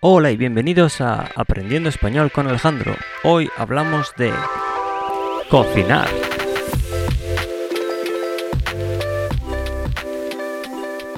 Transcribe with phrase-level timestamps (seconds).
[0.00, 2.94] Hola y bienvenidos a Aprendiendo Español con Alejandro.
[3.24, 4.32] Hoy hablamos de
[5.50, 6.08] cocinar.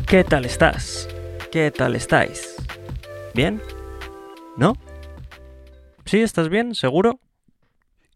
[0.07, 1.11] ¿Qué tal estás?
[1.53, 2.57] ¿Qué tal estáis?
[3.35, 3.61] ¿Bien?
[4.57, 4.73] ¿No?
[6.07, 6.23] ¿Sí?
[6.23, 6.75] ¿Estás bien?
[6.75, 7.21] ¿Seguro?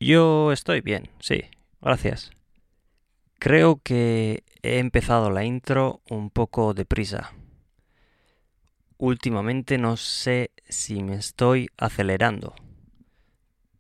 [0.01, 1.43] Yo estoy bien, sí.
[1.83, 2.31] Gracias.
[3.39, 7.35] Creo que he empezado la intro un poco deprisa.
[8.99, 12.55] Últimamente no sé si me estoy acelerando.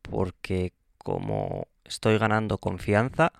[0.02, 3.32] Porque como estoy ganando confianza,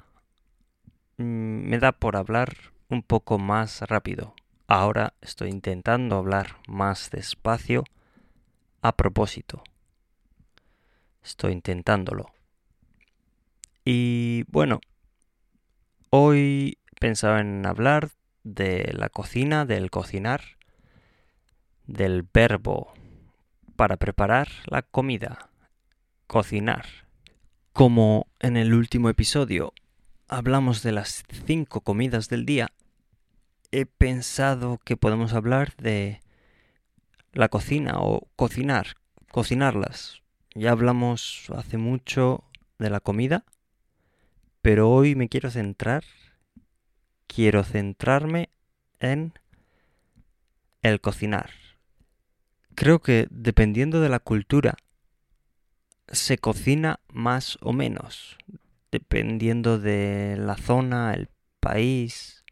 [1.17, 2.55] mm, me da por hablar
[2.89, 4.35] un poco más rápido.
[4.67, 7.85] Ahora estoy intentando hablar más despacio
[8.81, 9.65] a propósito.
[11.23, 12.33] Estoy intentándolo.
[13.85, 14.81] Y bueno,
[16.11, 18.11] hoy pensaba en hablar
[18.45, 20.43] de la cocina, del cocinar,
[21.87, 22.93] del verbo
[23.77, 25.51] para preparar la comida,
[26.27, 26.87] cocinar.
[27.73, 29.73] Como en el último episodio
[30.29, 32.71] hablamos de las cinco comidas del día,
[33.73, 36.21] he pensado que podemos hablar de
[37.33, 38.95] la cocina o cocinar,
[39.31, 40.23] cocinarlas.
[40.55, 42.45] Ya hablamos hace mucho
[42.79, 43.45] de la comida,
[44.63, 46.05] pero hoy me quiero centrar,
[47.27, 48.51] quiero centrarme
[49.01, 49.33] en
[50.83, 51.64] el cocinar.
[52.75, 54.75] Creo que dependiendo de la cultura
[56.09, 58.37] se cocina más o menos,
[58.91, 61.29] dependiendo de la zona, el
[61.61, 62.45] país,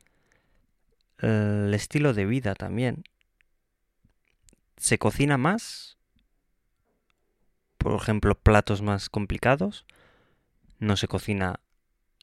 [1.19, 3.03] el estilo de vida también.
[4.77, 5.98] Se cocina más,
[7.78, 9.87] por ejemplo, platos más complicados,
[10.78, 11.61] no se cocina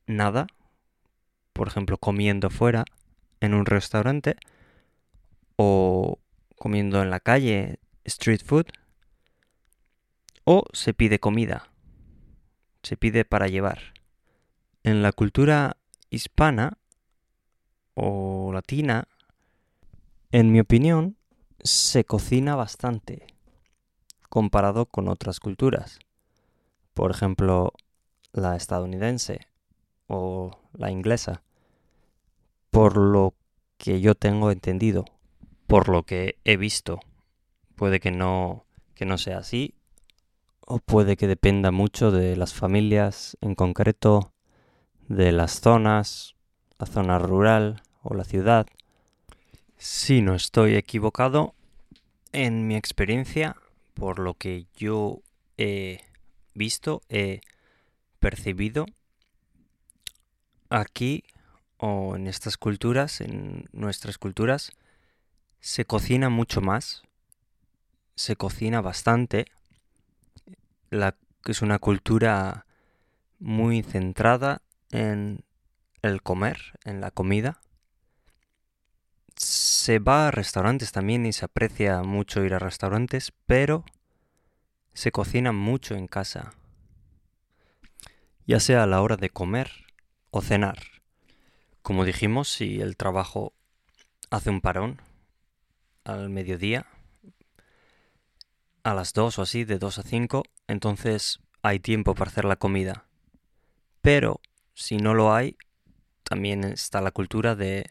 [0.08, 0.47] nada,
[1.52, 2.86] por ejemplo, comiendo fuera
[3.42, 4.38] en un restaurante
[5.58, 6.20] o
[6.58, 8.65] comiendo en la calle street food
[10.43, 11.71] o se pide comida,
[12.83, 13.93] se pide para llevar.
[14.83, 15.77] En la cultura
[16.09, 16.77] hispana
[17.93, 19.08] o latina,
[20.31, 21.17] en mi opinión,
[21.61, 23.27] se cocina bastante
[24.30, 25.99] comparado con otras culturas.
[26.93, 27.73] Por ejemplo,
[28.31, 29.47] la estadounidense
[30.08, 31.43] o la inglesa.
[32.71, 33.33] Por lo
[33.77, 35.05] que yo tengo entendido,
[35.67, 36.99] por lo que he visto
[37.79, 39.73] puede que no, que no sea así,
[40.59, 44.33] o puede que dependa mucho de las familias en concreto,
[45.07, 46.35] de las zonas,
[46.77, 48.67] la zona rural o la ciudad.
[49.77, 51.55] Si no estoy equivocado,
[52.33, 53.55] en mi experiencia,
[53.93, 55.21] por lo que yo
[55.57, 56.01] he
[56.53, 57.39] visto, he
[58.19, 58.87] percibido,
[60.69, 61.23] aquí
[61.77, 64.73] o en estas culturas, en nuestras culturas,
[65.61, 67.03] se cocina mucho más
[68.19, 69.45] se cocina bastante.
[70.89, 71.15] La,
[71.45, 72.65] es una cultura
[73.39, 75.45] muy centrada en
[76.02, 77.61] el comer, en la comida.
[79.37, 83.85] Se va a restaurantes también y se aprecia mucho ir a restaurantes, pero
[84.91, 86.52] se cocina mucho en casa.
[88.45, 89.71] Ya sea a la hora de comer
[90.29, 90.79] o cenar.
[91.81, 93.53] Como dijimos, si el trabajo
[94.29, 95.02] hace un parón
[96.03, 96.85] al mediodía,
[98.83, 102.55] a las 2 o así, de 2 a 5, entonces hay tiempo para hacer la
[102.55, 103.05] comida.
[104.01, 104.41] Pero
[104.73, 105.57] si no lo hay,
[106.23, 107.89] también está la cultura de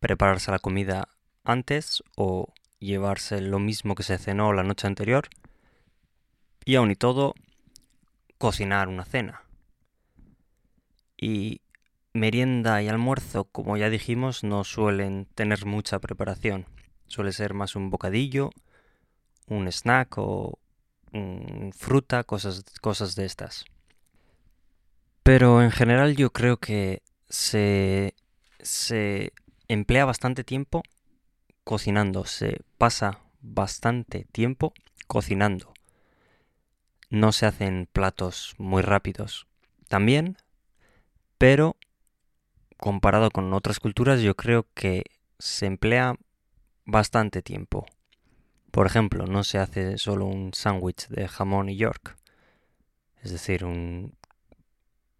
[0.00, 1.08] prepararse la comida
[1.44, 5.28] antes o llevarse lo mismo que se cenó la noche anterior
[6.64, 7.34] y aún y todo
[8.38, 9.42] cocinar una cena.
[11.16, 11.60] Y
[12.12, 16.66] merienda y almuerzo, como ya dijimos, no suelen tener mucha preparación.
[17.06, 18.50] Suele ser más un bocadillo
[19.52, 20.58] un snack o
[21.72, 23.64] fruta, cosas, cosas de estas.
[25.22, 28.14] Pero en general yo creo que se,
[28.60, 29.32] se
[29.68, 30.82] emplea bastante tiempo
[31.64, 34.72] cocinando, se pasa bastante tiempo
[35.06, 35.74] cocinando.
[37.10, 39.46] No se hacen platos muy rápidos
[39.88, 40.38] también,
[41.36, 41.76] pero
[42.78, 45.04] comparado con otras culturas yo creo que
[45.38, 46.16] se emplea
[46.84, 47.86] bastante tiempo
[48.72, 52.16] por ejemplo, no se hace solo un sándwich de jamón y york,
[53.22, 54.16] es decir, un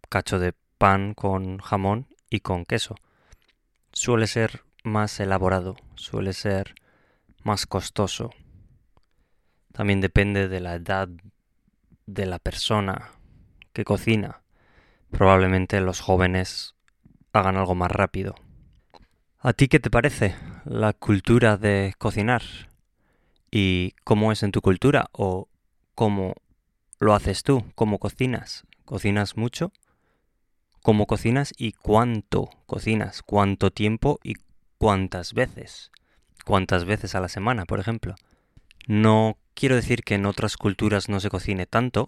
[0.09, 2.95] cacho de pan con jamón y con queso.
[3.91, 6.73] Suele ser más elaborado, suele ser
[7.43, 8.31] más costoso.
[9.71, 11.07] También depende de la edad
[12.07, 13.11] de la persona
[13.71, 14.41] que cocina.
[15.11, 16.73] Probablemente los jóvenes
[17.33, 18.33] hagan algo más rápido.
[19.37, 20.35] ¿A ti qué te parece
[20.65, 22.41] la cultura de cocinar?
[23.55, 25.47] Y cómo es en tu cultura o
[25.93, 26.33] cómo
[26.97, 28.65] lo haces tú, cómo cocinas.
[28.83, 29.71] ¿Cocinas mucho?
[30.81, 33.21] ¿Cómo cocinas y cuánto cocinas?
[33.21, 34.37] ¿Cuánto tiempo y
[34.79, 35.91] cuántas veces?
[36.45, 38.15] ¿Cuántas veces a la semana, por ejemplo?
[38.87, 42.07] No quiero decir que en otras culturas no se cocine tanto,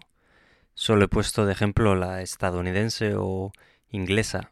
[0.73, 3.51] solo he puesto de ejemplo la estadounidense o
[3.91, 4.51] inglesa,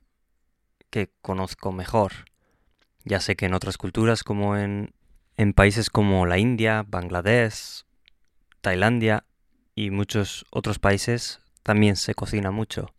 [0.92, 2.13] que conozco mejor.
[3.04, 4.94] Ya sé que en otras culturas como en,
[5.38, 7.85] en países como la India, Bangladesh,
[8.62, 9.25] Tailandia
[9.75, 12.94] y muchos otros países también se cocina mucho.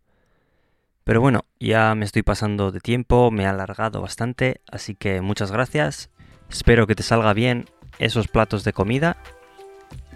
[1.03, 5.51] Pero bueno, ya me estoy pasando de tiempo, me ha alargado bastante, así que muchas
[5.51, 6.09] gracias.
[6.49, 7.65] Espero que te salga bien
[7.99, 9.17] esos platos de comida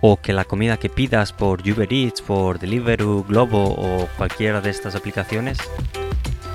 [0.01, 4.71] o que la comida que pidas por Uber Eats, por Deliveroo, Globo o cualquiera de
[4.71, 5.59] estas aplicaciones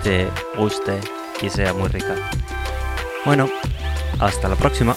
[0.02, 1.00] te guste
[1.40, 2.14] y sea muy rica.
[3.24, 3.48] Bueno,
[4.20, 4.96] hasta la próxima.